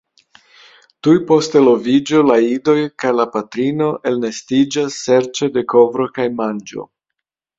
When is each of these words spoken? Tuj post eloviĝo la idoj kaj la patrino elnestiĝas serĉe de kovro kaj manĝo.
Tuj 1.07 1.11
post 1.31 1.57
eloviĝo 1.59 2.21
la 2.29 2.37
idoj 2.53 2.75
kaj 3.03 3.11
la 3.19 3.27
patrino 3.35 3.91
elnestiĝas 4.13 4.97
serĉe 5.05 5.51
de 5.59 5.65
kovro 5.75 6.09
kaj 6.19 6.29
manĝo. 6.41 6.87